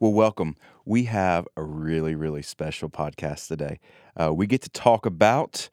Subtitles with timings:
[0.00, 0.56] Well, welcome.
[0.86, 3.80] We have a really, really special podcast today.
[4.18, 5.68] Uh, we get to talk about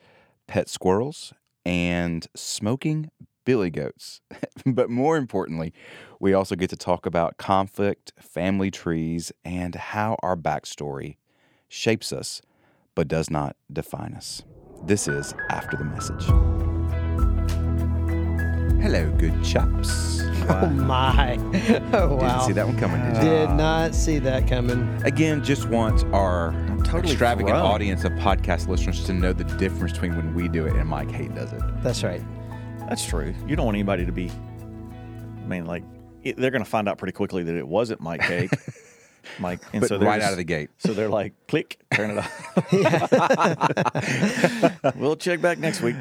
[0.48, 1.34] pet squirrels
[1.66, 3.10] and smoking
[3.46, 4.20] billy goats.
[4.66, 5.72] but more importantly,
[6.20, 11.16] we also get to talk about conflict, family trees, and how our backstory
[11.70, 12.42] shapes us
[12.96, 14.44] but does not define us.
[14.84, 16.26] This is After the Message.
[18.84, 20.27] Hello, good chaps.
[20.50, 21.36] Oh my!
[21.94, 22.18] Oh wow!
[22.18, 23.30] Oh, Didn't see that one coming, did you?
[23.30, 24.88] Did not see that coming.
[25.04, 26.52] Again, just want our
[26.84, 27.66] totally extravagant thrown.
[27.66, 31.12] audience of podcast listeners to know the difference between when we do it and Mike
[31.12, 31.62] Haight does it.
[31.82, 32.24] That's right.
[32.88, 33.34] That's true.
[33.48, 34.30] You don't want anybody to be.
[34.30, 35.84] I mean, like
[36.24, 38.52] it, they're going to find out pretty quickly that it wasn't Mike Cake.
[39.40, 40.70] Mike, and But so right out of the gate.
[40.78, 42.56] So they're like, click, turn it off.
[44.96, 45.98] we'll check back next week.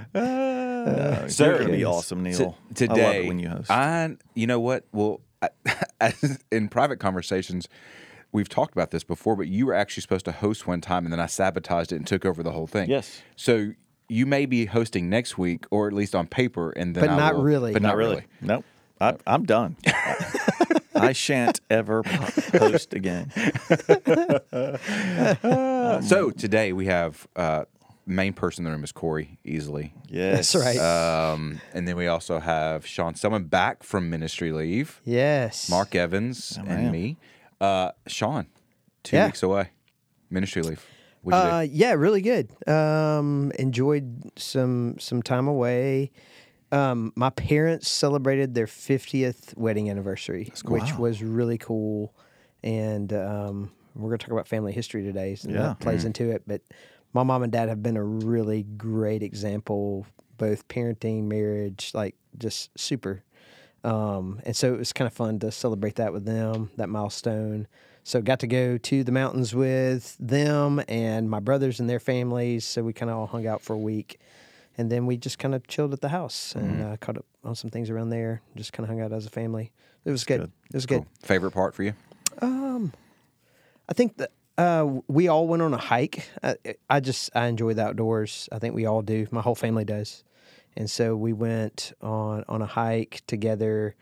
[0.86, 2.56] No, So- you're going to be awesome, Neil.
[2.74, 3.70] T- I love today, it when you host.
[3.70, 4.84] I, you know what?
[4.92, 5.20] Well,
[6.00, 6.14] I,
[6.50, 7.68] in private conversations,
[8.32, 11.12] we've talked about this before, but you were actually supposed to host one time, and
[11.12, 12.88] then I sabotaged it and took over the whole thing.
[12.88, 13.22] Yes.
[13.36, 13.72] So
[14.08, 17.16] you may be hosting next week, or at least on paper, and then But I
[17.16, 17.72] not will- really.
[17.72, 18.24] But not, really.
[18.40, 18.64] Nope.
[19.00, 19.76] I, I'm done.
[20.94, 23.30] I shan't ever po- host again.
[26.02, 27.64] So today we have uh,
[28.06, 29.92] main person in the room is Corey easily.
[30.08, 30.52] Yes.
[30.52, 30.78] That's right.
[31.32, 35.00] Um, and then we also have Sean, someone back from ministry leave.
[35.04, 35.68] Yes.
[35.68, 37.16] Mark Evans and me.
[37.60, 38.46] Uh, Sean,
[39.02, 39.26] two Yeah.
[39.26, 39.70] weeks away,
[40.30, 40.84] ministry leave.
[41.28, 42.50] Uh, yeah, really good.
[42.68, 46.12] Um, enjoyed some some time away.
[46.70, 52.14] Um, my parents celebrated their 50th wedding anniversary, which was really cool.
[52.62, 55.62] And um, we're going to talk about family history today, so Yeah.
[55.62, 56.42] that plays into it.
[56.46, 56.62] But
[57.12, 60.06] my mom and dad have been a really great example,
[60.38, 63.22] both parenting, marriage, like just super.
[63.84, 67.68] Um, and so it was kind of fun to celebrate that with them, that milestone.
[68.04, 72.64] So got to go to the mountains with them and my brothers and their families.
[72.64, 74.20] So we kind of all hung out for a week,
[74.78, 77.54] and then we just kind of chilled at the house and uh, caught up on
[77.54, 78.42] some things around there.
[78.56, 79.72] Just kind of hung out as a family.
[80.04, 80.40] It was good.
[80.40, 80.52] good.
[80.70, 81.00] It was Cool.
[81.00, 81.08] good.
[81.26, 81.94] Favorite part for you?
[83.88, 86.28] I think that uh, we all went on a hike.
[86.42, 86.56] I,
[86.88, 88.48] I just I enjoy the outdoors.
[88.52, 89.26] I think we all do.
[89.30, 90.24] My whole family does,
[90.76, 93.94] and so we went on on a hike together.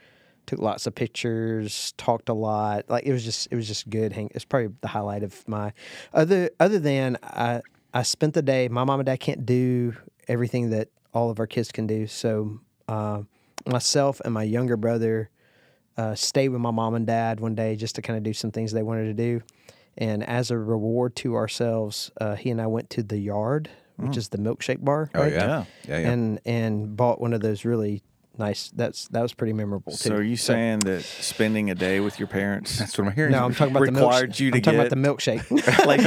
[0.46, 2.84] Took lots of pictures, talked a lot.
[2.88, 4.12] Like it was just it was just good.
[4.34, 5.72] It's probably the highlight of my
[6.12, 8.68] other other than I I spent the day.
[8.68, 9.96] My mom and dad can't do
[10.28, 12.06] everything that all of our kids can do.
[12.06, 13.22] So uh,
[13.66, 15.30] myself and my younger brother
[15.96, 18.50] uh, stayed with my mom and dad one day just to kind of do some
[18.50, 19.42] things they wanted to do.
[19.96, 24.16] And as a reward to ourselves, uh, he and I went to the yard, which
[24.16, 25.10] is the milkshake bar.
[25.14, 25.32] Oh right?
[25.32, 25.64] yeah, Yeah.
[25.88, 26.10] yeah, yeah.
[26.10, 28.02] And and bought one of those really
[28.36, 28.70] nice.
[28.74, 30.08] That's that was pretty memorable too.
[30.08, 33.32] So are you saying that spending a day with your parents That's what I'm hearing.
[33.32, 34.40] No, I'm talking about the required milkshake.
[34.40, 35.86] you to I'm talking get- about the milkshake.
[35.86, 36.00] like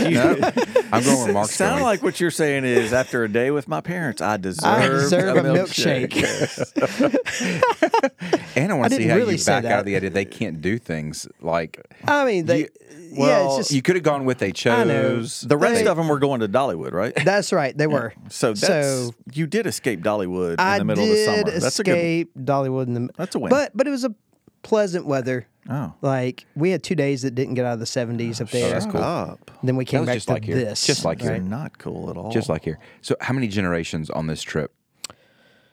[0.75, 0.76] you?
[0.91, 3.81] I'm going where Mark's Sound like what you're saying is after a day with my
[3.81, 6.15] parents, I deserve, I deserve a milkshake.
[8.55, 10.25] and I want to see how really you say back out of the idea they
[10.25, 11.85] can't do things like.
[12.07, 12.69] I mean, they, You-
[13.09, 15.43] yeah, well, it's just You could have gone with they chose.
[15.45, 15.47] I.
[15.47, 17.13] The rest They- of them were going to Dollywood, right?
[17.23, 17.75] that's right.
[17.77, 18.13] They were.
[18.29, 21.59] So that's so you did escape Dollywood in I the middle of the did summer.
[21.59, 21.97] That's a good.
[21.97, 23.09] escape Dollywood in the.
[23.17, 23.49] That's a win.
[23.49, 24.13] But but it was a
[24.61, 25.47] pleasant weather.
[25.69, 28.69] Oh, Like we had two days that didn't get out of the 70s up there.
[28.69, 29.01] that's cool.
[29.01, 29.51] Up.
[29.63, 30.55] Then we came was back just to like here.
[30.55, 30.85] this.
[30.87, 31.31] Just like here.
[31.35, 32.31] You're not cool at all.
[32.31, 32.79] Just like here.
[33.01, 34.73] So, how many generations on this trip?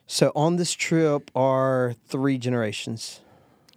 [0.07, 3.21] So on this trip are three generations.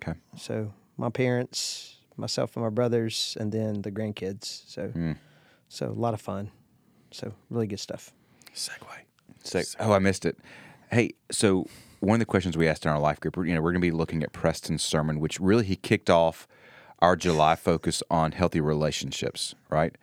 [0.01, 0.17] Okay.
[0.37, 4.63] So my parents, myself and my brothers, and then the grandkids.
[4.67, 5.11] So Hmm.
[5.69, 6.51] so a lot of fun.
[7.11, 8.11] So really good stuff.
[8.53, 8.87] segue.
[9.43, 9.75] Six.
[9.79, 10.37] Oh, I missed it.
[10.91, 11.67] Hey, so
[11.99, 13.87] one of the questions we asked in our life group, you know, we're going to
[13.87, 16.47] be looking at Preston's sermon, which really he kicked off
[16.99, 19.95] our July focus on healthy relationships, right?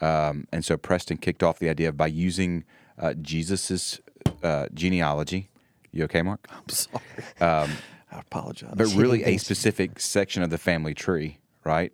[0.00, 2.64] Um, and so Preston kicked off the idea of by using
[2.98, 4.00] uh, Jesus's
[4.42, 5.48] uh, genealogy.
[5.92, 6.46] You okay, Mark?
[6.50, 7.02] I'm sorry.
[7.40, 7.70] Um,
[8.12, 8.72] I apologize.
[8.74, 11.92] but really a specific section of the family tree, right?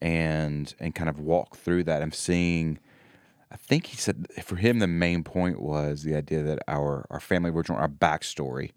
[0.00, 2.02] And and kind of walk through that.
[2.02, 2.80] I'm seeing.
[3.52, 7.20] I think he said for him the main point was the idea that our our
[7.20, 8.70] family original, our backstory,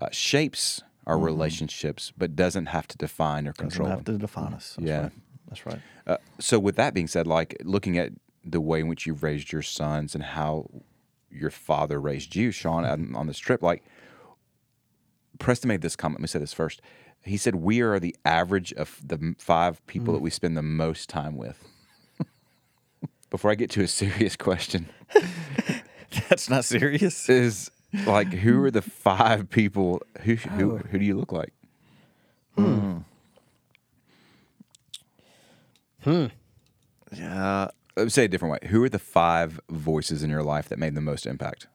[0.00, 3.88] uh, shapes our relationships, but doesn't have to define or control.
[3.88, 4.76] doesn't have to define us.
[4.78, 5.00] That's Yeah.
[5.02, 5.12] right.
[5.48, 5.80] That's right.
[6.06, 8.12] Uh, so with that being said, like looking at
[8.44, 10.70] the way in which you've raised your sons and how
[11.30, 13.82] your father raised you, Sean, on, on this trip, like
[15.38, 16.20] Preston made this comment.
[16.20, 16.80] Let me say this first.
[17.22, 21.08] He said, "We are the average of the five people that we spend the most
[21.08, 21.64] time with."
[23.34, 24.86] Before I get to a serious question,
[26.28, 27.28] That's not serious.
[27.28, 27.68] is
[28.06, 30.00] like, who are the five people?
[30.20, 31.52] Who who who do you look like?
[32.56, 32.98] Hmm.
[36.02, 36.26] Hmm.
[37.12, 37.68] Yeah.
[37.96, 38.68] Uh, Say it a different way.
[38.68, 41.66] Who are the five voices in your life that made the most impact?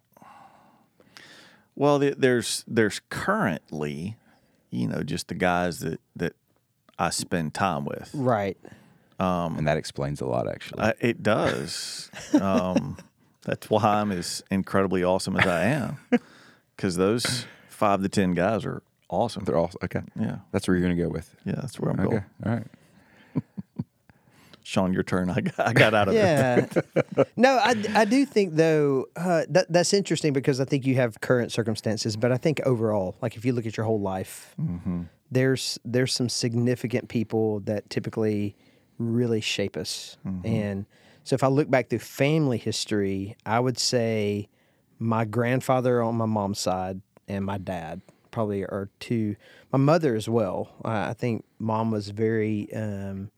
[1.76, 4.16] Well, the- there's there's currently,
[4.70, 6.38] you know, just the guys that that
[6.98, 8.12] I spend time with.
[8.14, 8.58] Right.
[9.20, 10.82] And that explains a lot, actually.
[10.82, 12.10] Uh, it does.
[12.42, 12.98] um,
[13.44, 15.98] that's why I'm as incredibly awesome as I am,
[16.76, 19.44] because those five to ten guys are awesome.
[19.44, 20.02] They're all okay.
[20.20, 21.36] Yeah, That's where you're going to go with.
[21.46, 22.10] yeah, that's where I'm Okay.
[22.10, 22.24] going.
[22.46, 22.68] All right.
[24.64, 25.32] Sean, your turn.
[25.32, 26.18] I got, I got out of it.
[26.20, 26.66] Yeah.
[27.36, 31.20] no, I, I do think though uh, that that's interesting because I think you have
[31.22, 34.56] current circumstances, but I think overall, like if you look at your whole life,
[35.32, 38.56] there's there's some significant people that typically
[39.00, 40.86] really shape us, and
[41.24, 44.50] so if I look back through family history, I would say
[45.00, 48.02] my grandfather on my mom's side and my dad
[48.32, 49.36] probably are two.
[49.72, 50.70] My mother as well.
[50.86, 52.72] I I think mom was very.
[52.74, 53.32] Um,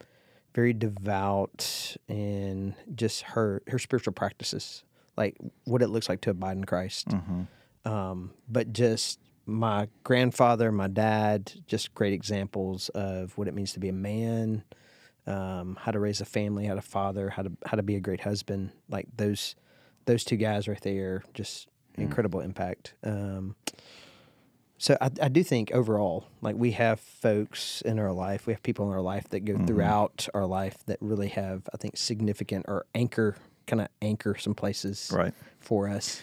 [0.53, 4.83] very devout in just her her spiritual practices,
[5.15, 7.07] like what it looks like to abide in Christ.
[7.85, 13.79] Um, but just my grandfather, my dad, just great examples of what it means to
[13.79, 14.65] be a man,
[15.27, 17.99] um, how to raise a family, how to father, how to how to be a
[17.99, 18.71] great husband.
[18.89, 19.55] Like those
[20.05, 22.93] those two guys right there, just incredible impact.
[23.03, 23.55] Um,
[24.77, 28.63] so I, I do think overall, like we have folks in our life, we have
[28.63, 32.65] people in our life that go throughout our life that really have, I think, significant
[32.67, 33.35] or anchor,
[33.67, 35.35] kind of anchor some places Right.
[35.59, 36.19] for us.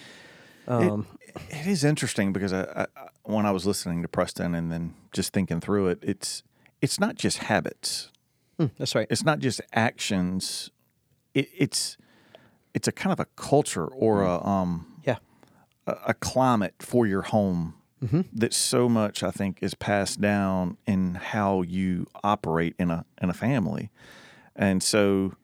[0.66, 1.06] Um,
[1.50, 2.62] It is interesting because I,
[2.96, 6.42] I- when I was listening to Preston and then just thinking through it, it's
[6.82, 8.10] it's not just habits.
[8.58, 9.06] Mm, that's right.
[9.10, 10.70] It's not just actions.
[11.34, 11.96] It, it's
[12.74, 15.16] it's a kind of a culture or a um Yeah.
[15.86, 17.74] a, a climate for your home
[18.32, 23.28] that so much I think is passed down in how you operate in a in
[23.28, 23.90] a family.
[24.54, 25.34] And so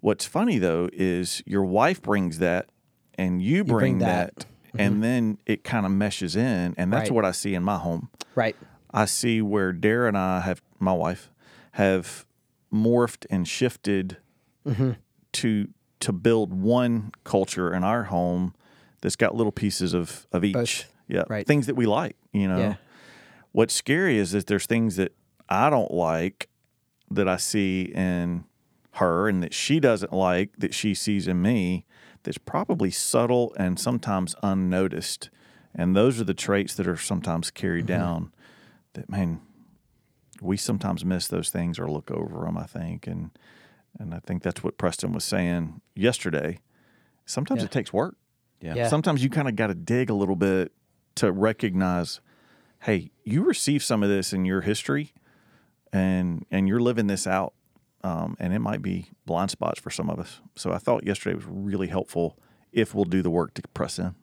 [0.00, 2.68] what's funny though is your wife brings that
[3.16, 4.46] and you bring, bring that, that.
[4.78, 7.14] and then it kind of meshes in and that's Right.
[7.14, 8.10] what I see in my home.
[8.34, 8.56] Right.
[8.90, 11.30] I see where Dara and I have my wife
[11.72, 12.26] have
[12.72, 14.16] morphed and shifted
[14.66, 14.92] mm-hmm.
[15.32, 15.68] to
[16.00, 18.54] to build one culture in our home
[19.00, 20.54] that's got little pieces of of each.
[20.54, 20.84] Both.
[21.08, 21.46] Yeah, Right.
[21.46, 22.16] things that we like.
[22.32, 22.74] You know, Yeah.
[23.52, 25.12] what's scary is that there's things that
[25.48, 26.48] I don't like
[27.10, 28.44] that I see in
[28.92, 31.84] her and that she doesn't like that she sees in me
[32.22, 35.30] that's probably subtle and sometimes unnoticed.
[35.74, 38.00] And those are the traits that are sometimes carried mm-hmm.
[38.00, 38.32] down
[38.94, 39.40] that, man,
[40.42, 43.06] we sometimes miss those things or look over them, I think.
[43.06, 43.30] And,
[43.98, 46.58] and I think that's what Preston was saying yesterday.
[47.26, 47.66] Sometimes Yeah.
[47.66, 48.16] it takes work.
[48.60, 48.74] Yeah.
[48.74, 48.88] Yeah.
[48.88, 50.72] Sometimes you kind of got to dig a little bit
[51.16, 52.20] to recognize,
[52.80, 55.12] hey, you received some of this in your history,
[55.92, 57.54] and and you're living this out,
[58.02, 60.40] um, and it might be blind spots for some of us.
[60.56, 62.38] So I thought yesterday was really helpful
[62.72, 64.14] if we'll do the work to press in.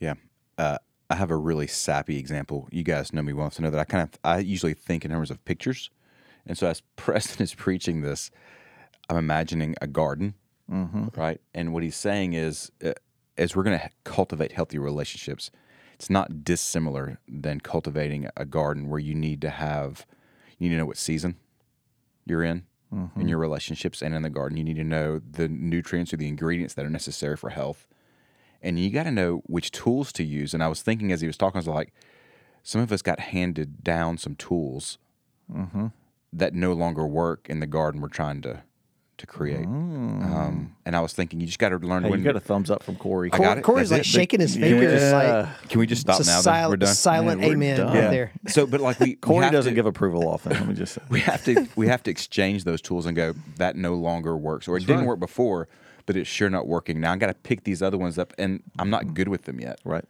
[0.00, 0.14] Yeah.
[0.56, 0.78] Uh,
[1.12, 2.68] I have a really sappy example.
[2.72, 5.04] You guys know me well enough to know that I kind of I usually think
[5.04, 5.90] in terms of pictures,
[6.46, 8.30] and so as Preston is preaching this,
[9.10, 10.34] I'm imagining a garden,
[11.14, 11.38] right?
[11.54, 12.92] And what he's saying is, uh,
[13.36, 15.50] as we're going to cultivate healthy relationships,
[15.94, 20.06] it's not dissimilar than cultivating a garden where you need to have,
[20.58, 21.36] you need to know what season
[22.24, 22.64] you're in
[23.16, 24.56] in your relationships and in the garden.
[24.56, 27.86] You need to know the nutrients or the ingredients that are necessary for health
[28.62, 30.54] and you got to know which tools to use.
[30.54, 31.92] And I was thinking as he was talking, I was like,
[32.62, 34.98] some of us got handed down some tools
[36.32, 38.62] that no longer work in the garden we're trying to
[39.18, 39.66] to create.
[39.66, 42.18] Um, and I was thinking, you just got to learn Hey, when.
[42.20, 43.30] you got a thumbs up from Corey.
[43.32, 43.62] I got it.
[43.62, 44.06] Corey's That's like it.
[44.06, 46.36] shaking his Can we just- like, Can we just stop it's a now?
[46.38, 46.42] then?
[46.42, 46.94] silent, we're done.
[46.94, 47.94] silent Man, we're amen done.
[47.94, 48.10] Yeah.
[48.10, 48.32] there.
[48.48, 50.52] So, but like we, we Corey have doesn't to- give approval often.
[50.52, 51.02] Let me just say.
[51.10, 54.66] we have to we have to exchange those tools and go that no longer works
[54.66, 55.06] or it didn't right.
[55.08, 55.68] work before
[56.06, 58.62] but it's sure not working now i got to pick these other ones up and
[58.78, 60.04] i'm not good with them yet Right.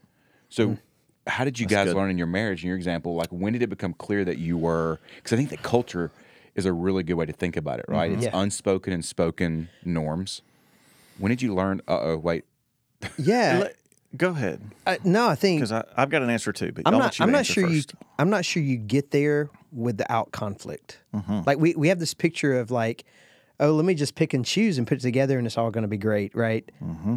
[0.49, 0.79] so
[1.27, 1.97] how did you guys good.
[1.97, 4.57] learn in your marriage in your example like when did it become clear that you
[4.59, 6.11] were because i think that culture
[6.55, 8.31] is a really good way to think about it right it's Yeah.
[8.35, 10.43] unspoken and spoken norms
[11.19, 12.45] when did you learn uh-oh wait
[13.19, 13.69] Yeah.
[14.15, 16.71] Go ahead, Uh, no, I think because I've got an answer too.
[16.71, 17.19] But I'm not.
[17.19, 17.95] you I'm not sure first.
[17.95, 18.07] you.
[18.19, 20.99] I'm not sure you get there without conflict.
[21.15, 21.41] Mm-hmm.
[21.47, 23.05] Like we we have this picture of like,
[23.63, 25.83] oh, let me just pick and choose and put it together, and it's all going
[25.83, 26.69] to be great, right?
[26.83, 27.17] Mm-hmm.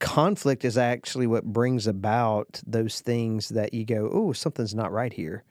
[0.00, 5.12] Conflict is actually what brings about those things that you go, oh, something's not right
[5.12, 5.44] here,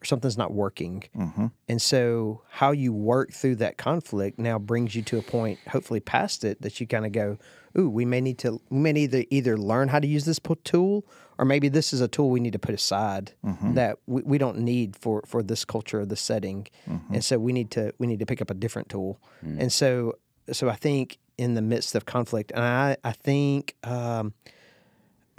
[0.00, 1.04] or something's not working.
[1.14, 1.46] Mm-hmm.
[1.68, 6.00] And so, how you work through that conflict now brings you to a point, hopefully
[6.00, 7.36] past it, that you kind of go,
[7.78, 10.40] "Ooh, we may need to, we may need to either learn how to use this
[10.64, 11.04] tool,
[11.42, 13.74] or maybe this is a tool we need to put aside mm-hmm.
[13.74, 17.14] that we, we don't need for for this culture or this setting, mm-hmm.
[17.14, 19.62] and so we need to we need to pick up a different tool." Mm.
[19.62, 20.18] And so,
[20.52, 23.74] so I think in the midst of conflict, and I I think.
[23.82, 24.34] Um,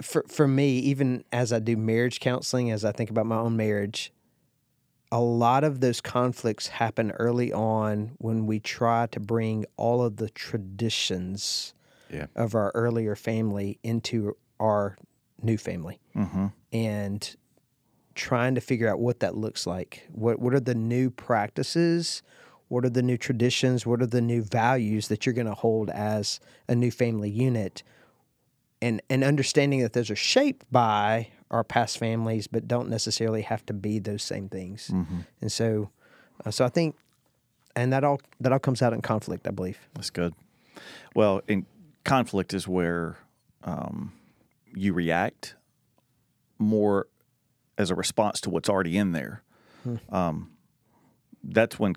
[0.02, 3.56] for for me, even as I do marriage counseling, as I think about my own
[3.56, 4.12] marriage,
[5.10, 10.18] a lot of those conflicts happen early on when we try to bring all of
[10.18, 11.74] the traditions
[12.10, 12.26] Yeah.
[12.36, 14.98] of our earlier family into our
[15.44, 16.48] new family Mm-hmm.
[16.72, 17.36] and
[18.16, 20.08] trying to figure out what that looks like.
[20.12, 22.22] What what are the new practices?
[22.68, 23.86] What are the new traditions?
[23.86, 27.84] What are the new values that you're going to hold as a new family unit?
[28.82, 33.66] And and understanding that those are shaped by our past families, but don't necessarily have
[33.68, 34.90] to be those same things.
[35.42, 35.90] And so,
[36.46, 36.96] uh, so I think,
[37.76, 39.78] and that all that all comes out in conflict, I believe.
[39.94, 40.34] That's good.
[41.16, 41.66] Well, in
[42.04, 43.18] conflict is where
[43.64, 44.12] um,
[44.76, 45.56] you react
[46.60, 47.08] more
[47.78, 49.44] as a response to what's already in there.
[50.10, 50.52] Um,
[51.44, 51.96] that's when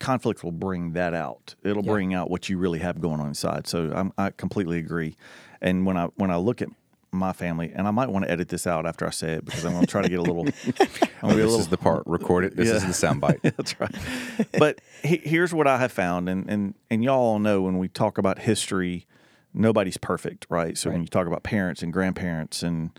[0.00, 1.54] conflict will bring that out.
[1.62, 1.92] It'll Yeah.
[1.92, 3.66] bring out what you really have going on inside.
[3.66, 5.14] So I'm, I completely agree.
[5.60, 6.68] And when I when I look at
[7.10, 9.64] my family, and I might want to edit this out after I say it because
[9.64, 10.46] I'm going to try to get a little.
[11.22, 12.02] I'm a this little is the part.
[12.06, 12.54] Record it.
[12.56, 12.88] This is Yeah.
[12.88, 13.40] the soundbite.
[13.56, 13.94] That's right.
[14.58, 17.88] but he, here's what I have found, and, and and y'all all know when we
[17.88, 19.06] talk about history,
[19.54, 20.76] nobody's perfect, right?
[20.76, 22.90] So when you talk about parents and grandparents and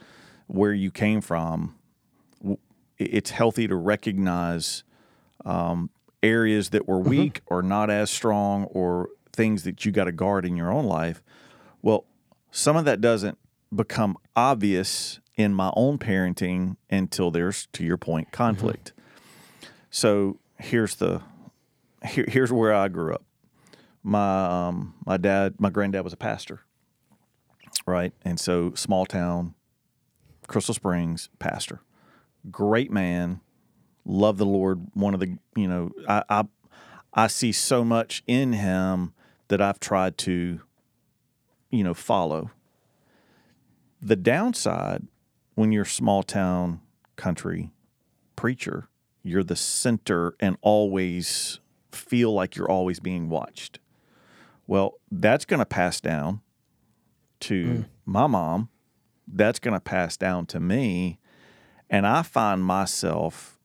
[0.48, 1.76] where you came from,
[2.98, 4.84] it's healthy to recognize
[5.46, 5.90] um,
[6.22, 10.46] areas that were weak or not as strong or things that you got to guard
[10.46, 11.22] in your own life.
[11.82, 12.06] Well,
[12.52, 13.38] some of that doesn't
[13.74, 18.92] become obvious in my own parenting until there's, to your point, conflict.
[19.90, 21.22] So here's the
[22.06, 23.24] here, here's where I grew up.
[24.04, 26.62] My um, my dad, my granddad was a pastor,
[27.86, 28.14] right?
[28.24, 29.56] And so small town,
[30.48, 31.82] Crystal Springs, pastor,
[32.50, 33.42] great man,
[34.06, 34.88] love the Lord.
[34.94, 36.44] One of the you know I I,
[37.14, 39.14] I see so much in him
[39.50, 40.62] that I've tried to
[41.70, 42.52] you know follow.
[44.02, 45.06] The downside
[45.56, 46.80] when you're small town
[47.18, 47.70] country
[48.38, 48.88] preacher,
[49.24, 51.60] you're the center and always
[51.92, 53.80] feel like you're always being watched.
[54.70, 56.42] Well, that's going to pass down
[57.40, 57.86] to mm.
[58.06, 58.70] my mom.
[59.28, 61.18] That's going to pass down to me.
[61.90, 63.58] And I find myself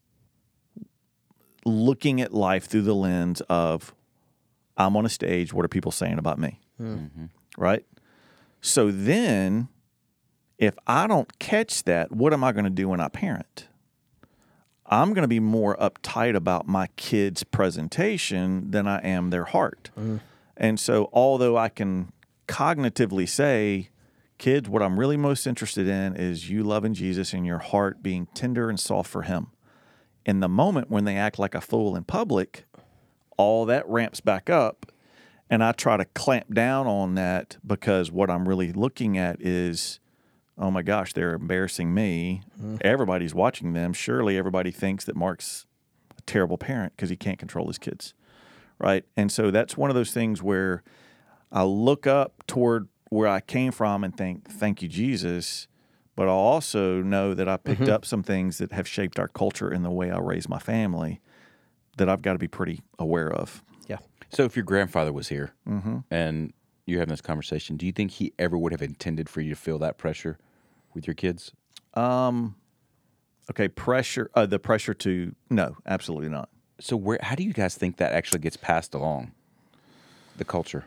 [1.66, 3.94] looking at life through the lens of
[4.78, 5.52] I'm on a stage.
[5.52, 6.58] What are people saying about me?
[6.80, 6.96] Mm.
[6.96, 7.24] Mm-hmm.
[7.58, 7.84] Right?
[8.62, 9.68] So then,
[10.56, 13.68] if I don't catch that, what am I going to do when I parent?
[14.86, 19.90] I'm going to be more uptight about my kids' presentation than I am their heart.
[20.00, 20.20] Mm.
[20.56, 22.12] And so, although I can
[22.46, 23.90] cognitively say,
[24.38, 28.26] kids, what I'm really most interested in is you loving Jesus and your heart being
[28.34, 29.48] tender and soft for Him.
[30.24, 32.64] In the moment when they act like a fool in public,
[33.36, 34.90] all that ramps back up.
[35.50, 40.00] And I try to clamp down on that because what I'm really looking at is
[40.58, 42.42] oh my gosh, they're embarrassing me.
[42.56, 42.76] Mm-hmm.
[42.82, 43.92] Everybody's watching them.
[43.92, 45.66] Surely everybody thinks that Mark's
[46.16, 48.14] a terrible parent because he can't control his kids.
[48.78, 49.04] Right.
[49.16, 50.82] And so that's one of those things where
[51.52, 55.68] I look up toward where I came from and think, thank you, Jesus.
[56.16, 59.68] But I also know that I picked up some things that have shaped our culture
[59.68, 61.20] and the way I raise my family
[61.96, 63.62] that I've got to be pretty aware of.
[63.88, 63.98] Yeah.
[64.30, 65.54] So if your grandfather was here
[66.10, 66.52] and
[66.86, 69.56] you're having this conversation, do you think he ever would have intended for you to
[69.56, 70.38] feel that pressure
[70.92, 71.52] with your kids?
[71.94, 72.56] Um,
[73.50, 76.48] okay, pressure, uh, the pressure to, no, absolutely not.
[76.80, 79.32] So where how do you guys think that actually gets passed along?
[80.36, 80.84] The culture.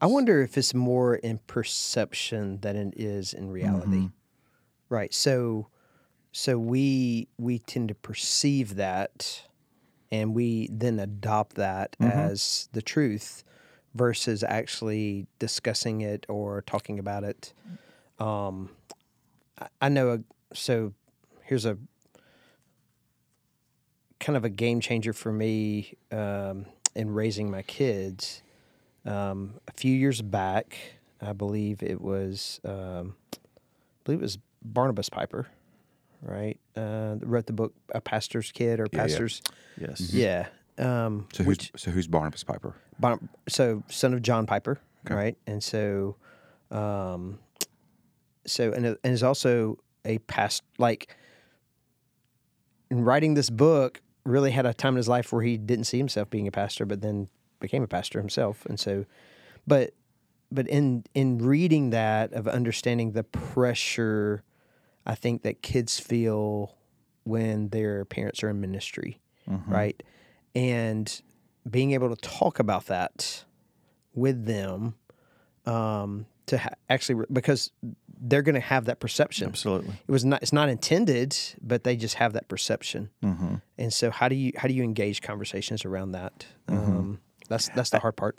[0.00, 4.08] I wonder if it's more in perception than it is in reality.
[4.88, 5.14] Right.
[5.14, 5.68] So
[6.32, 9.42] so we we tend to perceive that
[10.10, 13.44] and we then adopt that as the truth
[13.94, 17.52] versus actually discussing it or talking about it.
[18.18, 18.70] Um
[19.58, 20.18] I, I know a
[20.54, 20.94] so
[21.42, 21.78] here's a
[24.22, 26.64] kind of a game changer for me um,
[26.94, 28.42] in raising my kids
[29.04, 30.78] um, a few years back,
[31.20, 33.38] I believe it was, um, I
[34.04, 35.48] believe it was Barnabas Piper,
[36.22, 36.56] right?
[36.76, 39.02] Uh, wrote the book "A Pastor's Kid" or Yeah, yeah.
[39.02, 39.42] "Pastor's."
[39.76, 40.12] Yes.
[40.12, 40.46] Yeah.
[40.78, 42.76] Um, So who's so who's Barnabas Piper?
[43.00, 44.78] Barn- so son of John Piper,
[45.16, 45.36] right?
[45.48, 46.14] And so,
[46.70, 47.40] um,
[48.46, 51.16] so and and is also a past like
[52.90, 55.98] in writing this book, really had a time in his life where he didn't see
[55.98, 57.28] himself being a pastor, but then
[57.60, 58.64] became a pastor himself.
[58.66, 59.04] And so,
[59.66, 59.94] but
[60.50, 64.42] but in in reading that of understanding the pressure,
[65.06, 66.76] I think that kids feel
[67.24, 69.20] when their parents are in ministry,
[69.66, 70.02] right,
[70.54, 71.22] and
[71.68, 73.44] being able to talk about that
[74.14, 74.94] with them
[75.64, 77.70] um, to ha- actually because
[78.24, 79.48] they're going to have that perception.
[79.48, 79.94] Absolutely.
[80.06, 80.42] It was not.
[80.42, 83.10] It's not intended, but they just have that perception.
[83.22, 83.56] Mm-hmm.
[83.78, 86.46] And so, how do you how do you engage conversations around that?
[86.68, 86.96] Mm-hmm.
[86.96, 88.38] Um, that's that's the hard part.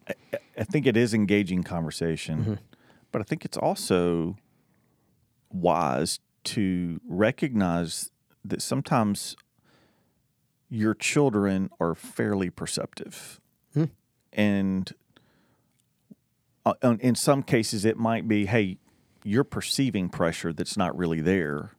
[0.57, 2.59] I think it is engaging conversation,
[3.11, 4.37] but I think it's also
[5.51, 8.11] wise to recognize
[8.45, 9.35] that sometimes
[10.69, 13.39] your children are fairly perceptive.
[14.35, 14.91] And
[16.65, 18.77] uh, uh, in some cases, it might be, hey,
[19.23, 21.71] you're perceiving pressure that's not really there.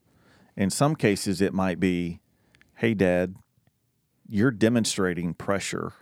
[0.56, 2.20] In some cases, it might be,
[2.76, 3.34] hey, dad,
[4.28, 5.92] you're demonstrating pressure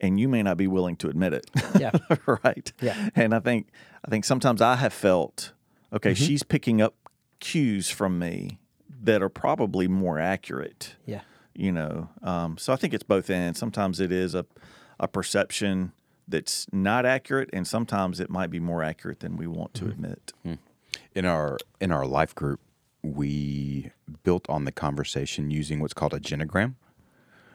[0.00, 1.50] and you may not be willing to admit it.
[1.78, 1.92] Yeah.
[2.44, 2.72] right.
[2.80, 3.10] Yeah.
[3.14, 3.68] And I think
[4.04, 5.52] I think sometimes I have felt,
[5.92, 6.24] okay, mm-hmm.
[6.24, 6.94] she's picking up
[7.40, 8.58] cues from me
[9.02, 10.96] that are probably more accurate.
[11.06, 11.22] Yeah.
[11.54, 12.10] You know.
[12.22, 13.58] Um, so I think it's both ends.
[13.58, 14.44] Sometimes it is a
[15.00, 15.92] a perception
[16.26, 19.92] that's not accurate and sometimes it might be more accurate than we want to mm-hmm.
[19.92, 20.32] admit.
[20.42, 20.54] Hmm.
[21.14, 22.60] In our in our life group,
[23.02, 23.90] we
[24.22, 26.74] built on the conversation using what's called a genogram,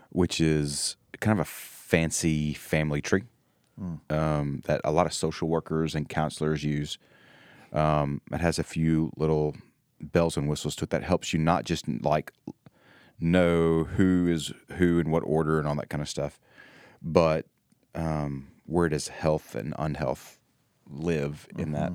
[0.09, 3.23] which is kind of a fancy family tree
[4.09, 6.97] um, that a lot of social workers and counselors use.
[7.71, 9.55] Um, it has a few little
[10.01, 12.31] bells and whistles to it that helps you not just like
[13.19, 16.39] know who is who in what order and all that kind of stuff,
[17.01, 17.45] but
[17.95, 20.39] um, where does health and unhealth
[20.89, 21.93] live in that?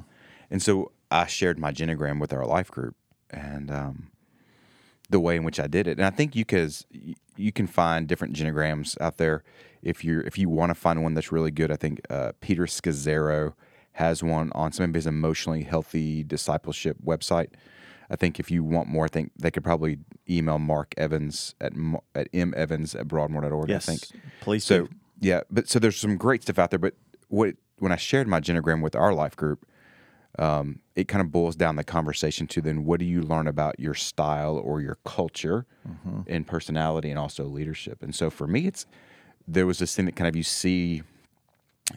[0.50, 2.97] And so I shared my genogram with our life group
[3.30, 4.11] and um,
[5.11, 5.97] the way in which I did it.
[5.97, 6.87] And I think you cause
[7.37, 9.44] you can find different genograms out there
[9.80, 11.71] if you're if you want to find one that's really good.
[11.71, 13.54] I think uh, Peter Scazzero
[13.92, 17.50] has one on some of his emotionally healthy discipleship website.
[18.11, 21.73] I think if you want more, I think they could probably email Mark Evans at
[21.73, 23.68] at m- at mevans at broadmoor.org.
[23.68, 23.88] Yes.
[23.88, 24.87] I think Please so.
[24.87, 24.88] do.
[25.21, 26.78] Yeah, but so there's some great stuff out there.
[26.80, 26.94] But
[27.28, 29.64] what when I shared my genogram with our life group,
[30.38, 33.79] um, it kind of boils down the conversation to then what do you learn about
[33.79, 35.66] your style or your culture
[36.27, 38.03] and personality and also leadership.
[38.03, 38.87] And so for me, it's
[39.47, 41.03] there was this thing that kind of you see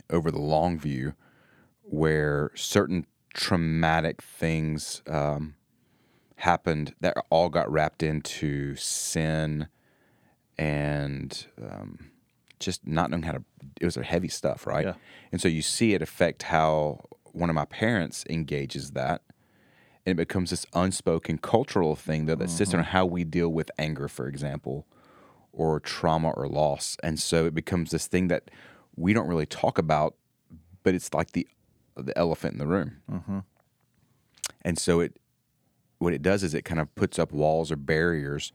[0.09, 1.13] over the long view
[1.83, 5.55] where certain traumatic things um,
[6.37, 9.67] happened that all got wrapped into sin
[10.57, 12.11] and um,
[12.59, 13.43] just not knowing how to
[13.79, 14.93] it was a heavy stuff right Yeah.
[15.31, 17.01] and so you see it affect how
[17.37, 19.21] one of my parents engages that
[20.05, 22.79] and it becomes this unspoken cultural thing though that sits mm-hmm.
[22.79, 24.87] on how we deal with anger for example
[25.51, 26.97] or trauma or loss.
[27.01, 28.51] And so it becomes this thing that
[28.95, 30.15] we don't really talk about
[30.83, 31.45] but it's like the
[31.97, 32.97] the elephant in the room.
[33.11, 33.39] Mm-hmm.
[34.61, 35.19] And so it
[35.97, 38.53] what it does is it kind of puts up walls or barriers,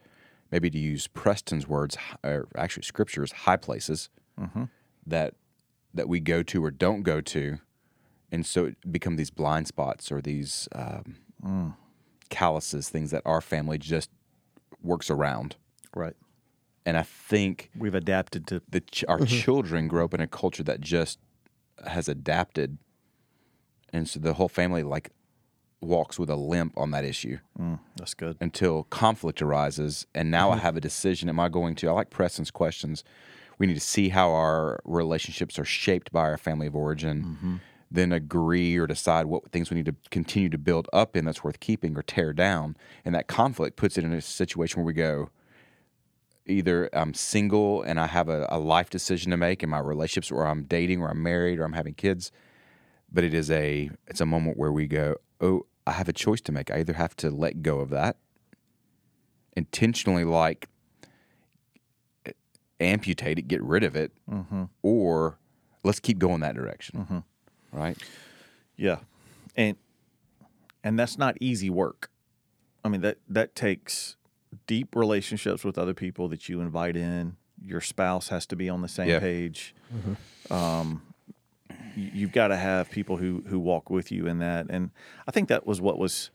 [0.51, 4.09] maybe to use Preston's words, or actually scriptures, high places
[4.41, 4.65] mm-hmm.
[5.07, 5.35] that
[5.93, 7.59] that we go to or don't go to,
[8.33, 11.75] and so it become these blind spots or these um, mm.
[12.31, 14.11] calluses, things that our family just
[14.83, 15.57] works around.
[15.95, 16.17] Right.
[16.85, 19.27] And I think We've adapted to the ch- our mm-hmm.
[19.27, 21.21] children grow up in a culture that just
[21.87, 22.79] has adapted,
[23.93, 25.11] and so the whole family like
[25.81, 28.37] walks with a limp on that issue mm, that's good.
[28.41, 30.07] until conflict arises.
[30.15, 30.63] And now I mm-hmm.
[30.63, 31.29] have a decision.
[31.29, 31.89] Am I going to?
[31.89, 33.05] I like Preston's questions.
[33.59, 37.57] We need to see how our relationships are shaped by our family of origin, mm-hmm.
[37.93, 41.45] Then agree or decide what things we need to continue to build up in that's
[41.45, 42.77] worth keeping or tear down.
[43.05, 45.29] And that conflict puts it in a situation where we go,
[46.47, 50.31] either I'm single and I have a, a life decision to make in my relationships,
[50.31, 52.33] or I'm dating, or I'm married, or I'm having kids.
[53.13, 56.41] But it is a it's a moment where we go, oh, I have a choice
[56.43, 56.71] to make.
[56.71, 58.17] I either have to let go of that,
[59.55, 60.69] intentionally like
[62.81, 64.65] amputate it, get rid of it, mm-hmm.
[64.83, 65.39] or
[65.85, 67.01] let's keep going that direction.
[67.01, 67.19] Mm-hmm.
[67.73, 67.97] Right?
[68.77, 68.99] Yeah,
[69.57, 69.77] and
[70.85, 72.11] and that's not easy work.
[72.85, 74.17] I mean that that takes
[74.67, 77.37] deep relationships with other people that you invite in.
[77.65, 79.21] Your spouse has to be on the same Yeah.
[79.21, 79.75] page.
[80.51, 81.03] Um,
[81.97, 84.91] you- you've got to have people who who walk with you in that, and
[85.27, 86.31] I think that was what was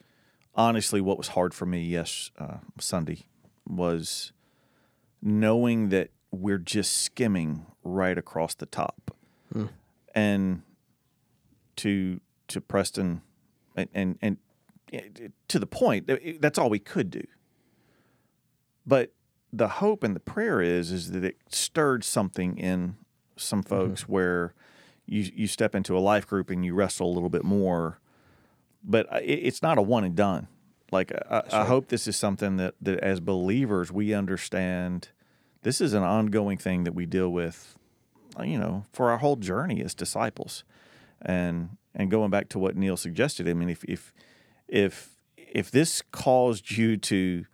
[0.56, 1.84] honestly what was hard for me.
[1.86, 3.28] Yes, uh, Sunday
[3.68, 4.32] was
[5.22, 9.12] knowing that we're just skimming right across the top,
[10.16, 10.62] and
[11.78, 13.22] to to Preston,
[13.76, 14.38] and and, and
[15.48, 16.10] to the point,
[16.40, 17.24] that's all we could do.
[18.86, 19.12] But
[19.52, 22.96] the hope and the prayer is is that it stirred something in
[23.36, 23.70] some mm-hmm.
[23.70, 24.54] folks where
[25.06, 28.00] you you step into a life group and you wrestle a little bit more,
[28.84, 30.48] but it, it's not a one and done.
[30.92, 35.10] Like I, I hope this is something that that as believers we understand.
[35.64, 37.78] This is an ongoing thing that we deal with,
[38.42, 40.64] you know, for our whole journey as disciples,
[41.22, 43.48] and and going back to what Neil suggested.
[43.48, 44.14] I mean, if if
[44.68, 47.46] if if this caused you to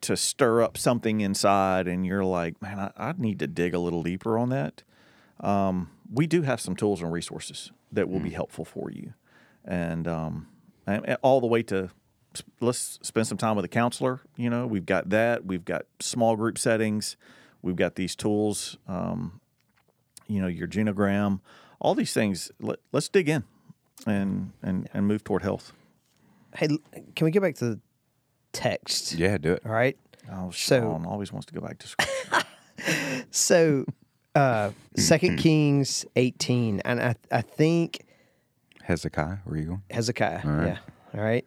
[0.00, 3.78] to stir up something inside and you're like, man, I, I need to dig a
[3.78, 4.84] little deeper on that,
[5.40, 9.14] um, we do have some tools and resources that will be helpful for you.
[9.64, 10.46] And, um,
[10.86, 11.90] and and all the way to
[12.60, 14.20] let's spend some time with a counselor.
[14.36, 15.44] You know, we've got that.
[15.44, 17.16] We've got small group settings.
[17.62, 19.40] We've got these tools, um,
[20.28, 21.40] you know, your genogram,
[21.80, 22.50] all these things.
[22.60, 23.44] Let, let's dig in
[24.06, 25.72] and, and, and move toward health.
[26.56, 26.68] Hey,
[27.14, 27.80] can we get back to the
[28.52, 29.14] text?
[29.14, 29.62] Yeah, do it.
[29.66, 29.96] All right.
[30.30, 32.44] Oh, So- Sean always wants to go back to scripture.
[33.32, 33.84] So,
[34.36, 38.06] uh, Second Kings 18, and I, I think
[38.84, 39.82] Hezekiah, where are you going?
[39.90, 40.40] Hezekiah.
[40.44, 40.66] All right.
[40.68, 40.78] Yeah.
[41.14, 41.44] All right.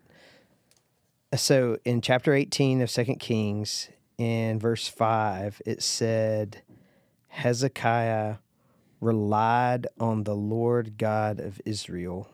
[1.35, 6.61] So in chapter 18 of Second Kings, in verse 5, it said,
[7.29, 8.35] Hezekiah
[9.01, 12.29] relied on the Lord God of Israel.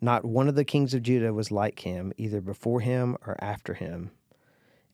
[0.00, 3.74] Not one of the kings of Judah was like him, either before him or after
[3.74, 4.12] him.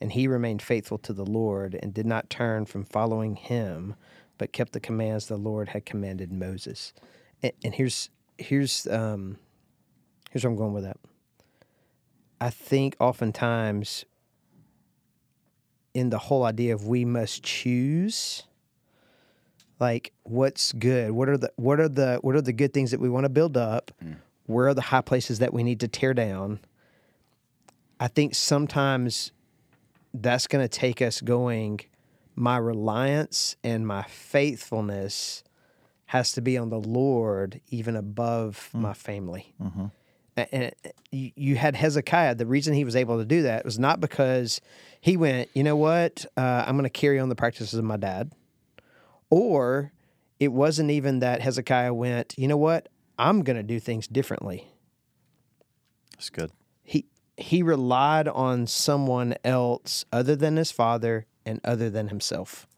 [0.01, 3.97] And he remained faithful to the Lord and did not turn from following him,
[4.38, 6.93] but kept the commands the Lord had commanded Moses.
[7.43, 9.38] And, and here's here's um,
[10.31, 10.99] here's where I'm going with that.
[12.40, 14.05] I think oftentimes
[15.95, 18.45] in the whole idea of we must choose
[19.81, 21.11] like what's good?
[21.13, 23.31] What are the what are the what are the good things that we want to
[23.31, 23.91] build up?
[24.01, 24.13] Hmm.
[24.47, 26.61] Where are the high places that we need to tear down?
[27.99, 29.33] I think sometimes
[30.13, 31.81] that's going to take us going
[32.37, 35.45] my reliance and my faithfulness
[36.07, 38.83] has to be on the lord even above hmm.
[38.83, 39.55] my family.
[39.61, 39.87] Mm-hmm.
[40.37, 40.75] A- and
[41.11, 42.35] you you had Hezekiah.
[42.35, 44.61] The reason he was able to do that was not because
[45.01, 47.97] he went, you know what, uh, I'm going to carry on the practices of my
[47.97, 48.33] dad,
[49.35, 49.92] or
[50.38, 54.68] it wasn't even that Hezekiah went, you know what, I'm going to do things differently.
[56.12, 56.53] That's good.
[56.85, 62.68] He he relied on someone else other than his father and other than himself.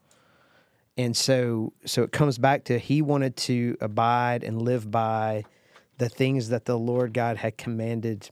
[0.97, 5.43] And so so it comes back to he wanted to abide and live by
[5.99, 8.31] the things that the Lord God had commanded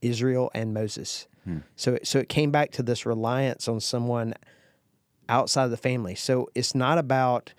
[0.00, 1.28] Israel and Moses.
[1.44, 1.58] Hmm.
[1.76, 4.34] So so it came back to this reliance on someone
[5.32, 6.14] outside of the family.
[6.14, 7.54] So it's not about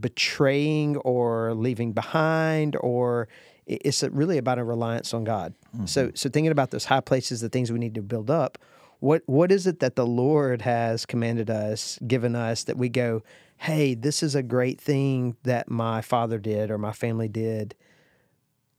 [0.00, 3.28] betraying or leaving behind or
[3.66, 5.54] it's really about a reliance on God.
[5.74, 5.86] Mm-hmm.
[5.86, 8.58] So so thinking about those high places, the things we need to build up,
[9.00, 13.22] what what is it that the Lord has commanded us, given us that we go,
[13.58, 17.74] "Hey, this is a great thing that my father did or my family did."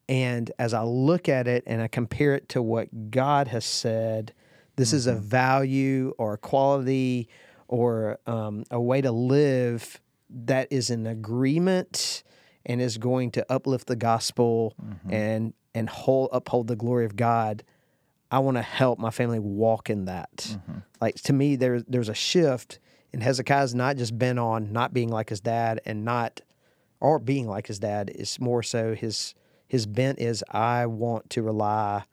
[0.08, 4.34] And as I look at it and I compare it to what God has said,
[4.76, 5.26] this is a mm-hmm.
[5.26, 7.28] value or a quality
[7.76, 12.24] or um, a way to live that is in agreement
[12.66, 15.14] and is going to uplift the gospel mm-hmm.
[15.14, 17.64] and and hold uphold the glory of God.
[18.32, 20.38] I want to help my family walk in that.
[20.38, 20.78] Mm-hmm.
[21.02, 22.80] Like to me, there there's a shift,
[23.12, 26.40] and Hezekiah's not just bent on not being like his dad and not
[27.02, 28.10] or being like his dad.
[28.16, 29.36] It's more so his
[29.68, 32.06] his bent is I want to rely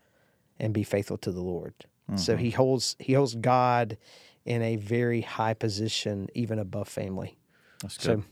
[0.59, 1.75] and be faithful to the Lord.
[2.17, 2.43] So mm-hmm.
[2.43, 3.97] he holds he holds God
[4.45, 7.37] in a very high position, even above family.
[7.81, 8.05] That's good.
[8.05, 8.25] So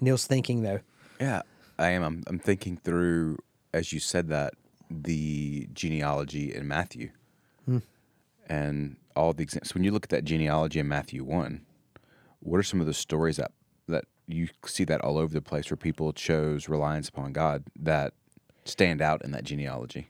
[0.00, 0.80] Neil's thinking though.
[1.20, 1.42] Yeah,
[1.78, 2.02] I am.
[2.02, 3.38] I'm, I'm thinking through
[3.72, 4.54] as you said that
[4.90, 7.10] the genealogy in Matthew
[7.66, 7.78] hmm.
[8.48, 9.74] and all the examples.
[9.74, 11.66] When you look at that genealogy in Matthew one,
[12.40, 13.52] what are some of the stories that
[13.88, 18.12] that you see that all over the place where people chose reliance upon God that
[18.64, 20.08] stand out in that genealogy?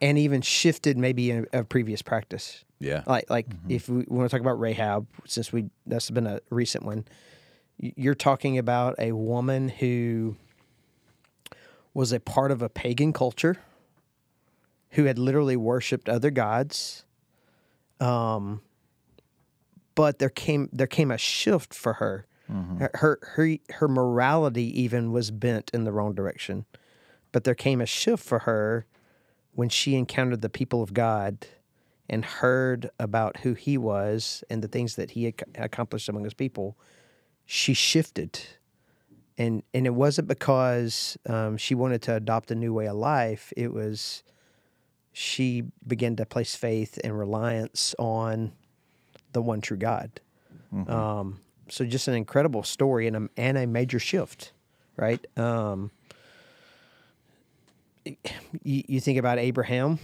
[0.00, 2.64] and even shifted maybe a, a previous practice.
[2.80, 6.40] Yeah, Like like if we want to talk about Rahab, since we that's been a
[6.50, 7.04] recent one,
[7.78, 10.36] you're talking about a woman who
[11.94, 13.56] was a part of a pagan culture,
[14.90, 17.04] who had literally worshipped other gods.
[18.00, 18.60] Um,
[19.94, 22.26] but there came there came a shift for her.
[22.78, 26.64] Her, her her her morality even was bent in the wrong direction,
[27.32, 28.86] but there came a shift for her
[29.52, 31.46] when she encountered the people of God
[32.08, 36.76] and heard about who he was and the things that he accomplished among his people,
[37.46, 38.40] she shifted.
[39.36, 43.52] And and it wasn't because um, she wanted to adopt a new way of life.
[43.56, 44.22] It was
[45.12, 48.52] she began to place faith and reliance on
[49.32, 50.20] the one true God.
[50.90, 54.52] Um, so just an incredible story and a, and a major shift,
[54.96, 55.24] right?
[55.36, 55.90] Um,
[58.04, 59.98] you, you think about Abraham.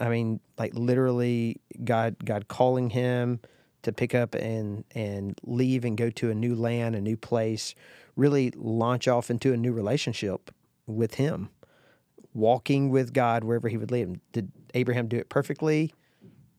[0.00, 3.40] I mean, like literally, God God calling him
[3.82, 7.74] to pick up and and leave and go to a new land, a new place,
[8.16, 10.50] really launch off into a new relationship
[10.86, 11.50] with Him,
[12.34, 14.20] walking with God wherever He would lead him.
[14.32, 15.94] Did Abraham do it perfectly?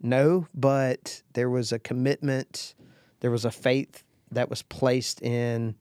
[0.02, 2.74] No, but there was a commitment,
[3.20, 5.76] there was a faith that was placed in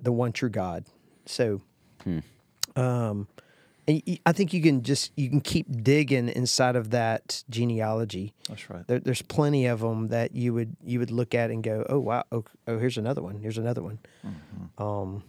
[0.00, 0.84] the one true God.
[1.26, 1.60] So,
[2.74, 3.28] um,
[3.88, 8.34] and I think you can just you can keep digging inside of that genealogy.
[8.48, 8.86] That's right.
[8.86, 11.98] There, there's plenty of them that you would you would look at and go, oh
[11.98, 13.98] wow, oh, oh here's another one, here's another one,
[14.76, 15.24] um,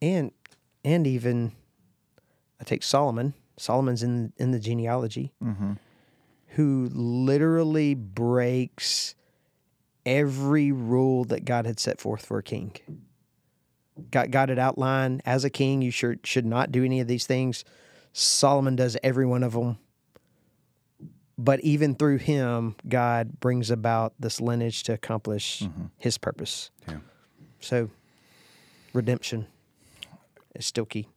[0.00, 0.30] and
[0.84, 1.52] and even
[2.60, 3.34] I take Solomon.
[3.58, 5.32] Solomon's in in the genealogy,
[6.50, 9.14] who literally breaks
[10.04, 12.76] every rule that God had set forth for a king.
[14.10, 17.26] God, God had outlined as a king, you should should not do any of these
[17.26, 17.64] things.
[18.12, 19.78] Solomon does every one of them.
[21.38, 25.86] But even through him, God brings about this lineage to accomplish mm-hmm.
[25.98, 26.70] his purpose.
[26.88, 26.98] Yeah.
[27.60, 27.90] So,
[28.94, 29.46] redemption
[30.54, 31.08] is still key.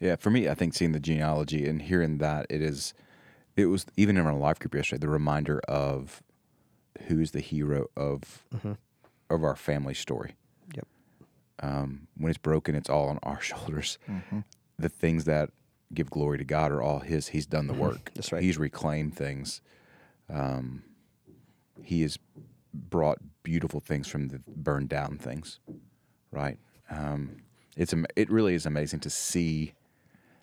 [0.00, 2.92] Yeah, for me, I think seeing the genealogy and hearing that it is,
[3.54, 6.22] it was even in our life group yesterday, the reminder of
[7.06, 8.72] who's the hero of mm-hmm.
[9.28, 10.34] of our family story.
[11.62, 13.98] Um, when it's broken, it's all on our shoulders.
[14.78, 15.50] The things that
[15.92, 17.28] give glory to God are all His.
[17.28, 18.10] He's done the work.
[18.14, 18.42] That's right.
[18.42, 19.60] He's reclaimed things.
[20.28, 20.82] Um,
[21.82, 22.18] he has
[22.72, 25.58] brought beautiful things from the burned down things,
[26.30, 26.58] right?
[26.90, 27.38] Um,
[27.76, 29.74] it's it really is amazing to see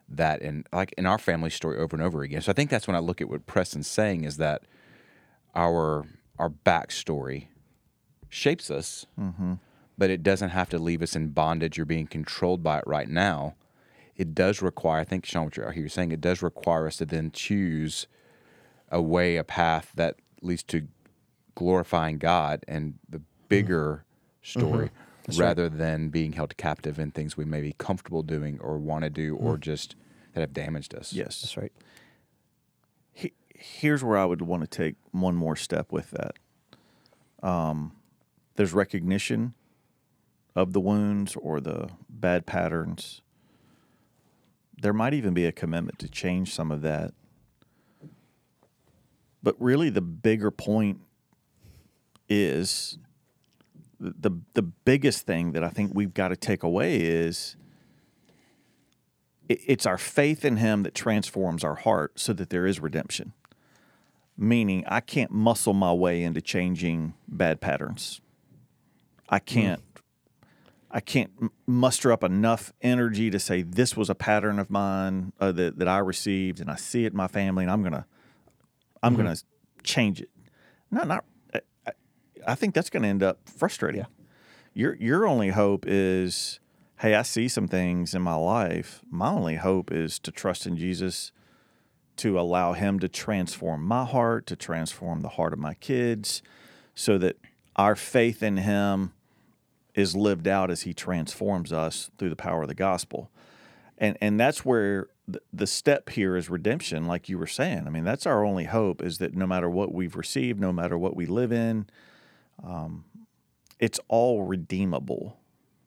[0.09, 2.41] that in like in our family story over and over again.
[2.41, 4.63] So I think that's when I look at what Preston's saying is that
[5.55, 6.05] our
[6.37, 7.47] our backstory
[8.29, 9.05] shapes us,
[9.97, 13.09] but it doesn't have to leave us in bondage or being controlled by it right
[13.09, 13.55] now.
[14.15, 17.31] It does require, I think, Sean, what you're, saying, it does require us to then
[17.31, 18.07] choose
[18.89, 20.87] a way, a path that leads to
[21.55, 23.23] glorifying God and the mm.
[23.49, 24.05] bigger
[24.43, 24.59] mm-hmm.
[24.59, 24.89] story
[25.35, 29.09] rather than being held captive in things we may be comfortable doing or want to
[29.09, 29.41] do mm.
[29.41, 29.95] or just
[30.33, 31.13] that have damaged us.
[31.13, 31.41] Yes.
[31.41, 31.73] That's right.
[33.13, 36.35] he, here's where I would want to take one more step with that.
[37.43, 37.93] Um,
[38.55, 39.53] there's recognition
[40.57, 43.21] of the wounds or the bad patterns.
[44.81, 47.13] There might even be a commitment to change some of that.
[49.43, 50.99] But really, the bigger point
[52.27, 52.97] is
[53.99, 57.55] the the biggest thing that I think we've got to take away is
[59.47, 63.33] it- it's our faith in him that transforms our heart so that there is redemption.
[64.35, 68.21] Meaning, I can't muscle my way into changing bad patterns.
[69.29, 69.81] I can't.
[70.89, 71.31] I can't
[71.65, 75.87] muster up enough energy to say this was a pattern of mine uh, that that
[75.87, 78.05] I received, and I see it in my family, and I'm gonna,
[79.03, 79.35] I'm gonna
[79.83, 80.29] change it.
[80.91, 81.25] No, not.
[81.53, 81.91] I, I-
[82.45, 84.05] I think that's gonna end up frustrating.
[84.73, 86.59] Your your only hope is,
[86.99, 89.01] hey, I see some things in my life.
[89.09, 91.33] My only hope is to trust in Jesus,
[92.17, 96.41] to allow Him to transform my heart, to transform the heart of my kids,
[96.95, 97.35] so that
[97.75, 99.11] our faith in Him
[99.97, 103.29] is lived out as He transforms us through the power of the gospel.
[103.97, 105.09] And and that's where
[105.51, 107.83] the, step here is redemption, like you were saying.
[107.85, 110.97] I mean, that's our only hope is that no matter what we've received, no matter
[110.97, 111.87] what we live in,
[112.63, 113.03] um,
[113.79, 115.37] it's all redeemable,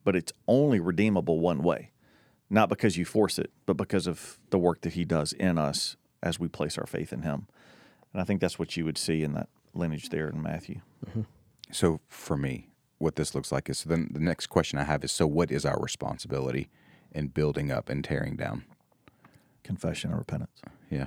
[0.04, 1.90] but it's only redeemable one way.
[2.50, 5.96] Not because you force it, but because of the work that he does in us
[6.22, 7.46] as we place our faith in him.
[8.12, 10.80] And I think that's what you would see in that lineage there in Matthew.
[11.72, 12.69] So for me,
[13.00, 15.64] what this looks like is then the next question I have is so what is
[15.64, 16.68] our responsibility
[17.12, 18.64] in building up and tearing down?
[19.64, 20.60] Confession and repentance.
[20.90, 21.06] Yeah.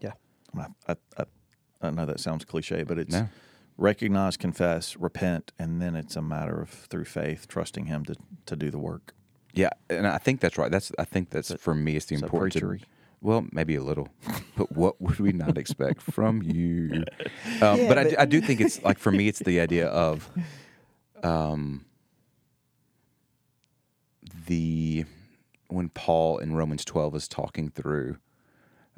[0.00, 0.12] Yeah.
[0.56, 1.24] I, I, I,
[1.82, 3.28] I know that sounds cliche, but it's No.
[3.76, 8.14] recognize, confess, repent, and then it's a matter of through faith, trusting him to,
[8.46, 9.14] to do the work.
[9.54, 10.70] Yeah, and I think that's right.
[10.70, 11.96] That's I think that's for me.
[11.96, 12.52] It's the is that important.
[12.54, 12.82] to- preachery?
[13.20, 14.08] well, maybe a little,
[14.56, 17.04] but what would we not expect from you?
[17.62, 19.58] Um, Yeah, but I, but- do- I do think it's like for me, it's the
[19.60, 20.30] idea of,
[21.24, 21.84] um,
[24.46, 25.04] the
[25.68, 28.16] when Paul in Romans twelve is talking through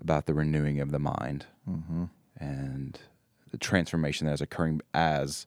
[0.01, 1.47] about the renewing of the mind
[2.39, 2.99] and
[3.51, 5.47] the transformation that is occurring as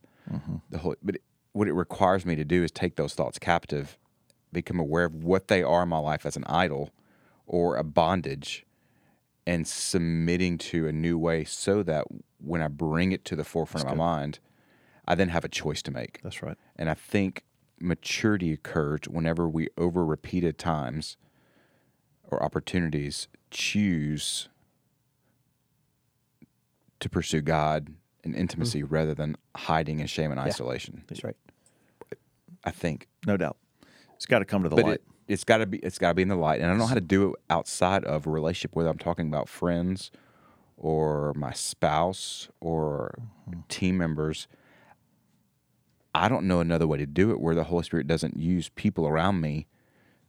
[0.70, 0.96] the whole.
[1.02, 1.22] But it,
[1.54, 3.98] what it requires me to do is take those thoughts captive,
[4.52, 6.92] become aware of what they are in my life as an idol,
[7.46, 8.66] or a bondage
[9.46, 12.06] and submitting to a new way so that
[12.40, 14.40] when I bring it to the forefront of my mind,
[15.08, 16.22] I then have a choice to make.
[16.24, 16.58] That's right.
[16.76, 17.44] And I think
[17.80, 21.18] maturity occurs whenever we, over repeated times
[22.30, 24.50] or opportunities, choose
[27.00, 27.90] to pursue God
[28.24, 28.88] and intimacy mm.
[28.90, 31.04] rather than hiding in shame and isolation.
[31.08, 31.36] That's right.
[32.64, 33.58] I think, No doubt.
[34.16, 34.94] It's got to come to the but light.
[34.96, 36.78] it, it's got to be it's got to be in the light, and I don't
[36.78, 40.12] know how to do it outside of a relationship, whether I'm talking about friends
[40.78, 43.16] or my spouse or
[43.50, 43.60] mm-hmm.
[43.68, 44.48] team members.
[46.16, 49.08] I don't know another way to do it where the Holy Spirit doesn't use people
[49.08, 49.68] around me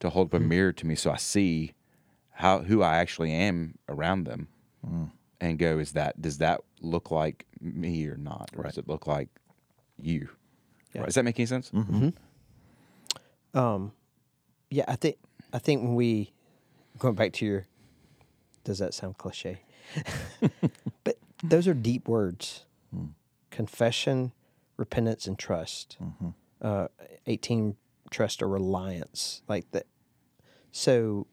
[0.00, 0.48] to hold up a hmm.
[0.48, 1.74] mirror to me so I see
[2.30, 4.48] how who I actually am around them
[4.84, 5.04] hmm.
[5.40, 8.50] and go, is that does that look like me or not?
[8.56, 9.28] Or does it look like
[10.00, 10.28] you?
[10.92, 11.04] Yeah.
[11.04, 11.70] Does that make any sense?
[11.70, 12.06] Mm-hmm.
[12.06, 13.58] Mm-hmm.
[13.58, 13.92] Um,
[14.70, 15.16] yeah, I think
[15.52, 16.32] I think when we
[16.98, 17.66] going back to your,
[18.64, 19.60] does that sound cliche?
[21.04, 23.06] but those are deep words: hmm.
[23.50, 24.32] confession,
[24.76, 25.96] repentance, and trust.
[26.62, 26.88] Uh,
[27.26, 27.76] Eighteen,
[28.10, 29.86] trust or reliance, like that.
[30.72, 31.26] So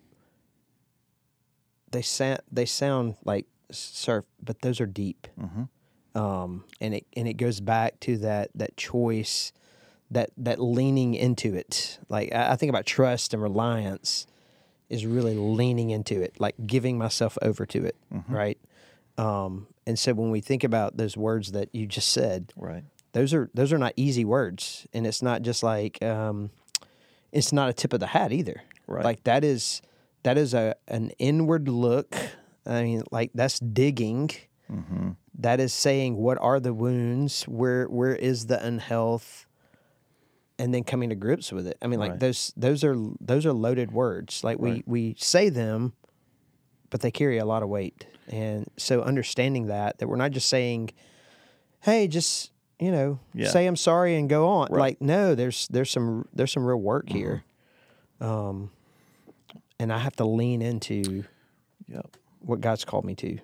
[1.91, 5.27] they sound they sound like surf, but those are deep.
[6.13, 9.53] Um, and it and it goes back to that that choice
[10.09, 11.99] that that leaning into it.
[12.09, 14.27] Like I, I think about trust and reliance
[14.89, 17.95] is really leaning into it, like giving myself over to it,
[18.27, 18.57] right?
[19.17, 22.83] Um, and so when we think about those words that you just said, Right.
[23.13, 26.49] Those are those are not easy words, and it's not just like um,
[27.31, 28.61] it's not a tip of the hat either.
[28.87, 29.03] Right.
[29.03, 29.81] Like that is
[30.23, 32.15] that is a an inward look.
[32.65, 34.29] I mean, like that's digging.
[35.39, 39.45] That is saying what are the wounds, where where is the unhealth,
[40.59, 41.77] and then coming to grips with it.
[41.81, 42.19] I mean, like Right.
[42.19, 44.43] those those are those are loaded words.
[44.43, 44.83] Like we Right.
[44.87, 45.93] we say them,
[46.89, 48.05] but they carry a lot of weight.
[48.29, 50.91] And so understanding that that we're not just saying,
[51.81, 52.50] "Hey, just
[52.81, 53.49] you know, Yeah.
[53.49, 54.79] say I'm sorry and go on." Right.
[54.79, 57.43] Like no, there's there's some there's some real work here.
[58.19, 58.71] Um,
[59.79, 61.23] and I have to lean into
[61.87, 62.17] Yep.
[62.41, 63.39] what God's called me to.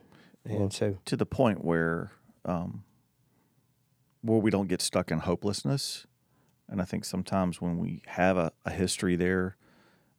[0.46, 2.12] And so To the point where,
[2.46, 2.84] um,
[4.22, 6.06] where we don't get stuck in hopelessness.
[6.70, 9.58] And I think sometimes when we have a, a history there,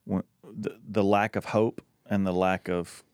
[0.04, 3.04] when the, the lack of hope and the lack of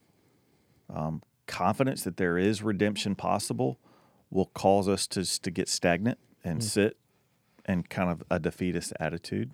[0.92, 3.78] um, confidence that there is redemption possible
[4.34, 6.98] will cause us to to get stagnant and sit
[7.66, 9.52] in kind of a defeatist attitude.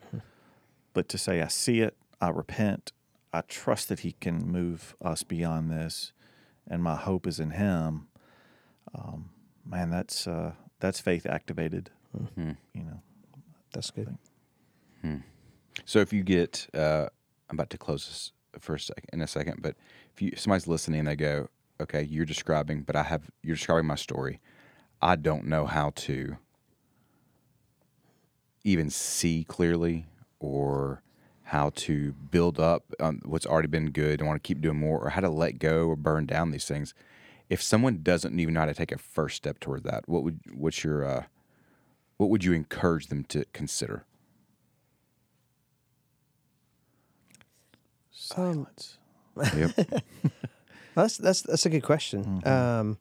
[0.92, 2.90] But to say, I see it, I repent,
[3.32, 6.12] I trust that He can move us beyond this,
[6.66, 8.08] and my hope is in Him.
[8.92, 9.30] Um,
[9.64, 11.90] man, that's uh, that's faith activated.
[12.74, 13.02] You know,
[13.72, 14.16] that's good.
[15.84, 17.06] So if you get, uh,
[17.48, 19.76] I'm about to close this for a second in a second, but
[20.12, 21.48] if you somebody's listening, they go,
[21.80, 24.40] okay, you're describing, but I have you're describing my story.
[25.02, 26.36] I don't know how to
[28.64, 30.06] even see clearly
[30.38, 31.02] or
[31.44, 35.00] how to build up um, what's already been good and want to keep doing more
[35.00, 36.94] or how to let go or burn down these things.
[37.48, 40.40] If someone doesn't even know how to take a first step toward that, what would
[40.52, 41.24] what's your uh,
[42.18, 44.04] what would you encourage them to consider?
[48.34, 48.98] silence.
[49.36, 49.70] Yep.
[50.94, 52.42] That's that's that's a good question.
[52.44, 52.98] Um,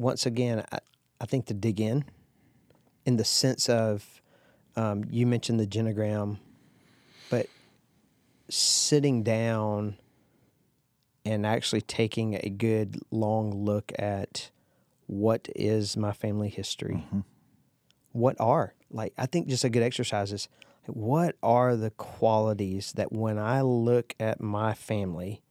[0.00, 0.78] once again, I,
[1.20, 2.04] I think to dig in,
[3.04, 4.22] in the sense of,
[4.76, 6.38] um, you mentioned the genogram,
[7.28, 7.46] but
[8.48, 9.96] sitting down
[11.24, 14.50] and actually taking a good long look at
[15.06, 17.04] what is my family history.
[18.12, 20.48] What are like I think just a good exercise is
[20.86, 25.42] what are the qualities that when I look at my family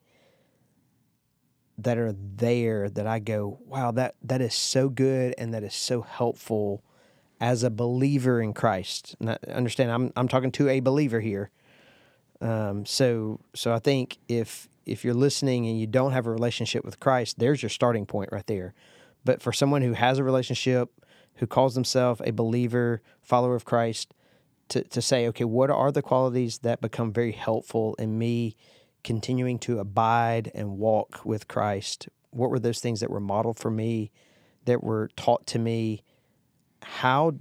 [1.83, 5.73] that are there that I go, wow, that that is so good and that is
[5.73, 6.83] so helpful
[7.41, 9.15] as a believer in Christ.
[9.19, 11.51] And I understand I'm I'm talking to a believer here.
[12.41, 16.83] Um, so so I think if if you're listening and you don't have a relationship
[16.83, 18.73] with Christ, there's your starting point right there.
[19.23, 20.89] But for someone who has a relationship,
[21.35, 24.13] who calls themselves a believer, follower of Christ,
[24.69, 28.55] to, to say, okay, what are the qualities that become very helpful in me
[29.03, 32.09] continuing to abide and walk with Christ?
[32.31, 34.11] What were those things that were modeled for me,
[34.65, 36.03] that were taught to me?
[36.83, 37.33] How,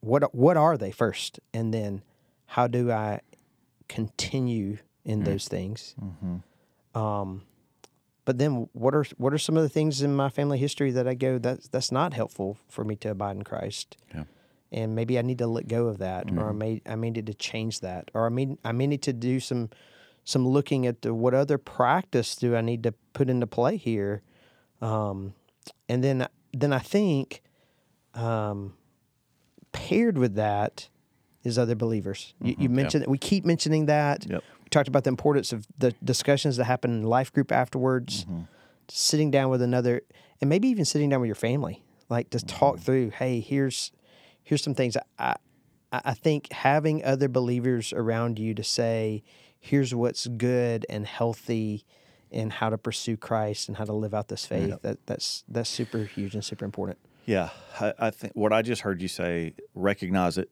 [0.00, 1.40] what, what are they first?
[1.52, 2.02] And then
[2.46, 3.20] how do I
[3.88, 5.24] continue in mm.
[5.24, 5.94] those things?
[6.00, 6.98] Mm-hmm.
[6.98, 7.42] Um,
[8.24, 11.06] but then what are what are some of the things in my family history that
[11.06, 13.96] I go that's that's not helpful for me to abide in Christ?
[14.14, 14.24] Yeah.
[14.72, 16.58] And maybe I need to let go of that, or I mm-hmm.
[16.58, 19.40] may I may need to change that, or I may I may need to do
[19.40, 19.68] some
[20.24, 24.22] some looking at the, what other practice do I need to put into play here,
[24.80, 25.34] um,
[25.88, 27.42] and then then I think
[28.14, 28.74] um,
[29.72, 30.88] paired with that
[31.42, 32.34] is other believers.
[32.40, 34.26] You, you mentioned we keep mentioning that.
[34.28, 34.42] Yep.
[34.64, 38.24] We talked about the importance of the discussions that happen in life group afterwards,
[38.88, 40.00] sitting down with another,
[40.40, 43.10] and maybe even sitting down with your family, like to talk through.
[43.10, 43.92] Hey, here's
[44.42, 44.96] here's some things.
[45.18, 45.34] I
[45.92, 49.22] I I think having other believers around you to say,
[49.64, 51.84] here's what's good and healthy.
[52.32, 54.82] And how to pursue Christ and how to live out this faith.
[54.82, 56.98] That that's that's super huge and super important.
[57.26, 57.50] Yeah,
[57.80, 60.50] I, I think what I just heard you say: recognize it,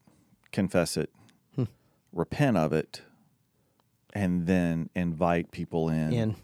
[0.53, 1.11] confess it,
[1.57, 1.65] Hmm.
[2.13, 3.03] repent of it,
[4.15, 6.37] and then invite people in, In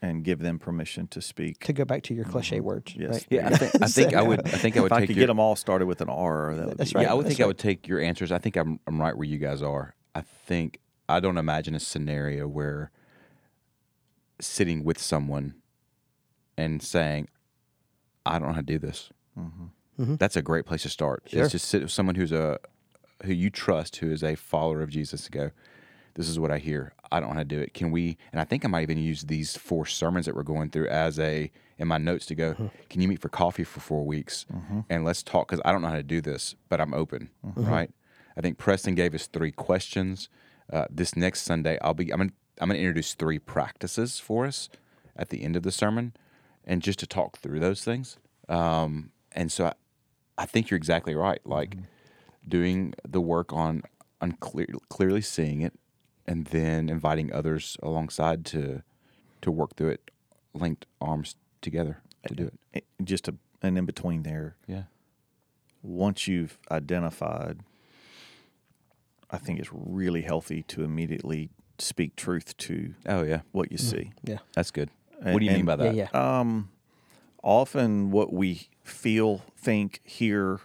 [0.00, 1.62] and give them permission to speak.
[1.66, 2.94] to go back to your cliche words.
[2.96, 3.10] Yes.
[3.10, 3.26] right?
[3.28, 5.24] Yeah, I think I think I would I think I would if I could your,
[5.24, 7.02] get them all started with an R, that would That's be right.
[7.02, 8.32] Yeah, I would that's think I would take your answers.
[8.32, 9.94] I think I'm I'm right where you guys are.
[10.14, 12.90] I think I don't imagine a scenario where
[14.40, 15.54] sitting with someone
[16.56, 17.28] and saying,
[18.26, 20.02] "I don't know how to do this." Mm-hmm.
[20.02, 20.16] Mm-hmm.
[20.16, 21.24] That's a great place to start.
[21.26, 21.42] Sure.
[21.42, 22.58] Is just sit with someone who's a
[23.24, 25.50] who you trust, who is a follower of Jesus, to go.
[26.14, 26.94] This is what I hear.
[27.12, 27.74] I don't know how to do it.
[27.74, 28.16] Can we?
[28.32, 31.18] And I think I might even use these four sermons that we're going through as
[31.18, 32.54] a in my notes to go.
[32.54, 32.66] Mm-hmm.
[32.90, 34.44] Can you meet for coffee for four weeks
[34.88, 35.48] and let's talk?
[35.48, 37.30] Because I don't know how to do this, but I'm open.
[37.42, 37.90] Right.
[38.36, 40.28] I think Preston gave us three questions.
[40.72, 42.12] Uh, this next Sunday, I'll be.
[42.12, 42.32] I'm gonna.
[42.60, 44.68] I'm gonna introduce three practices for us
[45.16, 46.14] at the end of the sermon,
[46.64, 48.18] and just to talk through those things.
[48.48, 49.72] Um, and so I,
[50.36, 51.40] I think you're exactly right.
[51.44, 51.76] Like
[52.46, 53.82] doing the work on
[54.20, 55.74] on clear, clearly seeing it,
[56.26, 58.82] and then inviting others alongside to
[59.40, 60.10] to work through it,
[60.54, 62.54] linked arms together to do it.
[62.74, 64.56] Eh, just a, an in between there.
[64.66, 64.84] Yeah.
[65.82, 67.60] Once you've identified,
[69.30, 73.90] I think it's really healthy to immediately speak truth to Oh yeah, what you mm.
[73.90, 74.12] see.
[74.24, 74.38] Yeah.
[74.54, 74.90] that's good.
[75.20, 75.94] And- what do you mean by that?
[75.94, 76.40] Yeah, yeah.
[76.40, 76.70] Um,
[77.42, 80.60] often what we feel, think, hear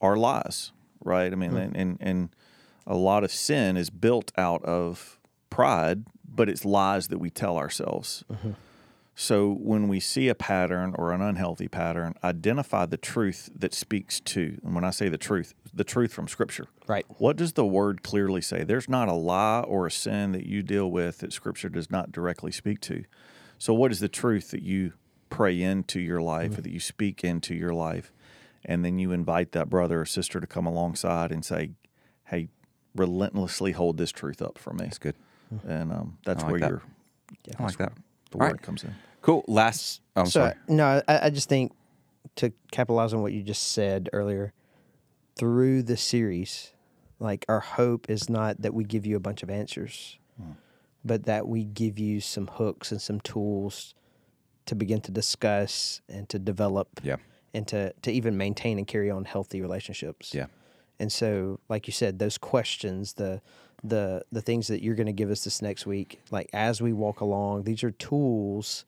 [0.00, 0.72] are lies,
[1.04, 1.32] right?
[1.32, 1.64] I mean, mm.
[1.64, 2.36] and, and and
[2.86, 7.56] a lot of sin is built out of pride, but it's lies that we tell
[7.56, 8.24] ourselves.
[8.30, 8.50] Mm-hmm.
[9.14, 14.20] So when we see a pattern or an unhealthy pattern, identify the truth that speaks
[14.20, 14.58] to.
[14.64, 16.68] And when I say the truth, the truth from Scripture.
[16.86, 17.04] Right.
[17.18, 18.64] What does the word clearly say?
[18.64, 22.10] There's not a lie or a sin that you deal with that Scripture does not
[22.10, 23.04] directly speak to.
[23.58, 24.94] So, what is the truth that you
[25.28, 28.12] pray into your life or that you speak into your life?
[28.64, 31.72] And then you invite that brother or sister to come alongside and say,
[32.26, 32.48] hey,
[32.94, 34.84] relentlessly hold this truth up for me.
[34.84, 35.16] That's good.
[35.66, 36.70] And um, that's like where that.
[36.70, 36.82] your
[37.58, 37.92] I like that.
[38.32, 38.62] The All word right.
[38.62, 38.94] comes in.
[39.20, 39.44] Cool.
[39.46, 40.00] Last.
[40.16, 40.54] Oh, I'm so sorry.
[40.68, 41.72] no, I, I just think
[42.36, 44.52] to capitalize on what you just said earlier,
[45.36, 46.72] through the series,
[47.18, 50.52] like our hope is not that we give you a bunch of answers, hmm.
[51.04, 53.94] but that we give you some hooks and some tools
[54.66, 57.16] to begin to discuss and to develop Yeah.
[57.54, 60.34] and to, to even maintain and carry on healthy relationships.
[60.34, 60.46] Yeah.
[61.00, 63.40] And so, like you said, those questions, the
[63.84, 66.92] the the things that you're going to give us this next week, like as we
[66.92, 68.84] walk along, these are tools.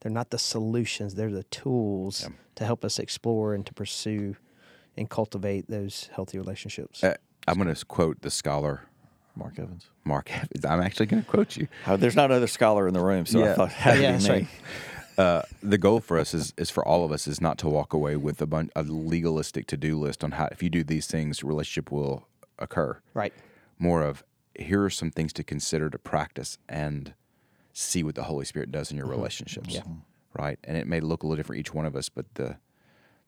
[0.00, 2.34] They're not the solutions; they're the tools Yeah.
[2.56, 4.36] to help us explore and to pursue
[4.96, 7.02] and cultivate those healthy relationships.
[7.04, 7.14] Uh,
[7.46, 8.82] I'm going to quote the scholar
[9.36, 9.86] Mark Evans.
[10.04, 10.64] Mark Evans.
[10.64, 11.68] I'm actually going to quote you.
[11.86, 13.54] Uh, there's not another scholar in the room, so I Yeah.
[13.54, 14.48] thought it had to Yeah, be me.
[15.16, 17.92] Uh, the goal for us is, is for all of us is not to walk
[17.92, 21.06] away with a bunch a legalistic to do list on how if you do these
[21.08, 22.26] things, relationship will
[22.58, 22.98] occur.
[23.14, 23.32] right.
[23.80, 24.24] More of
[24.58, 27.14] here are some things to consider to practice and
[27.72, 29.76] see what the Holy Spirit does in your relationships.
[29.76, 29.90] Mm-hmm.
[29.92, 29.96] Yeah.
[30.34, 30.58] Right.
[30.64, 32.56] And it may look a little different each one of us, but the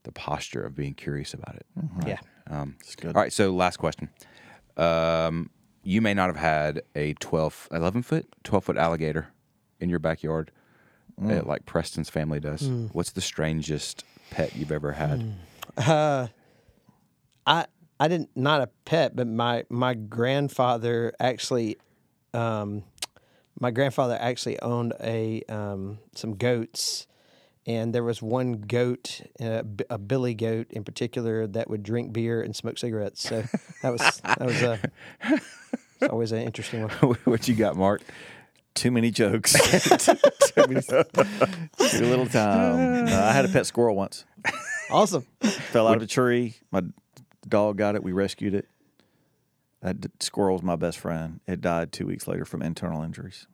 [0.03, 1.66] the posture of being curious about it.
[2.07, 2.18] Yeah.
[2.49, 3.14] Um, It's good.
[3.14, 3.33] All right.
[3.33, 4.09] So last question.
[4.76, 5.51] Um,
[5.83, 9.28] you may not have had a 12, 11 foot, 12 foot alligator
[9.78, 10.51] in your backyard
[11.22, 12.66] uh, like Preston's family does.
[12.93, 15.35] What's the strangest pet you've ever had?
[15.76, 16.28] Uh,
[17.47, 17.66] I
[18.01, 21.77] I didn't not a pet, but my my grandfather actually,
[22.33, 22.83] um,
[23.61, 27.07] my grandfather actually owned a um, some goats,
[27.67, 32.41] and there was one goat, uh, a billy goat in particular, that would drink beer
[32.41, 33.21] and smoke cigarettes.
[33.21, 33.45] So
[33.83, 34.81] that was that was a
[36.01, 36.91] it's always an interesting one.
[37.25, 38.01] what you got, Mark?
[38.75, 39.53] Too many jokes.
[40.07, 43.09] too, many, too little time.
[43.09, 44.25] Uh, I had a pet squirrel once.
[44.91, 45.27] Awesome.
[45.43, 46.55] Fell out of a tree.
[46.71, 46.83] My
[47.51, 48.03] dog got it.
[48.03, 48.67] We rescued it.
[49.83, 51.41] That d- squirrel's my best friend.
[51.47, 53.47] It died two weeks later from internal injuries.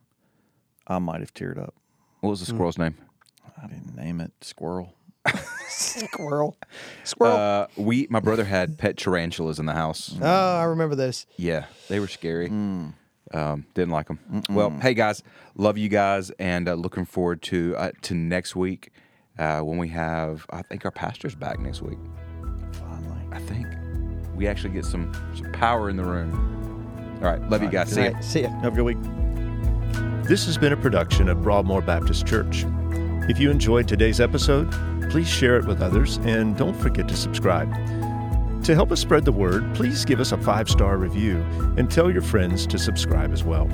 [0.87, 1.75] I might have teared up.
[2.21, 2.97] What was the squirrel's name?
[3.63, 4.93] I didn't name it squirrel.
[5.69, 6.57] Squirrel.
[7.05, 7.37] Squirrel.
[7.37, 10.17] Uh, we, my brother had pet tarantulas in the house.
[10.23, 11.27] oh, I remember this.
[11.37, 12.47] Yeah, they were scary.
[12.49, 12.95] Um,
[13.75, 14.43] didn't like them.
[14.49, 15.23] Well, hey guys,
[15.57, 18.91] love you guys, and uh, looking forward to uh, to next week
[19.39, 20.47] uh, when we have.
[20.51, 21.99] I think our pastor's back next week.
[22.73, 23.21] Finally.
[23.33, 23.66] I think
[24.37, 27.19] we actually get some some power in the room.
[27.23, 27.91] All right, love you guys.
[27.91, 28.21] See All ya.
[28.21, 28.51] see ya.
[28.61, 28.99] Have a good week.
[30.29, 32.65] This has been a production of Broadmoor Baptist Church.
[33.29, 34.71] If you enjoyed today's episode,
[35.11, 37.73] please share it with others and don't forget to subscribe.
[38.65, 41.37] To help us spread the word, please give us a five star review
[41.77, 43.67] and tell your friends to subscribe as well.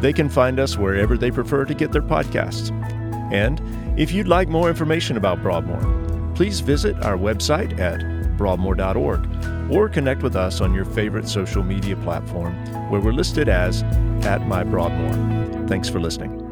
[0.00, 2.72] They can find us wherever they prefer to get their podcasts.
[3.32, 3.60] And
[3.98, 9.22] if you'd like more information about Broadmoor, please visit our website at broadmoor.org
[9.70, 12.54] or connect with us on your favorite social media platform
[12.90, 13.82] where we're listed as
[14.24, 15.66] at my Broadmoor.
[15.68, 16.47] Thanks for listening.